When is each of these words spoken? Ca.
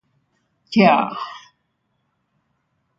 Ca. 0.71 0.95